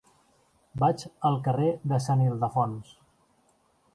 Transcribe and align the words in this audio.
Vaig 0.83 1.03
al 1.29 1.37
carrer 1.49 1.69
de 1.93 2.01
Sant 2.07 2.25
Ildefons. 2.29 2.97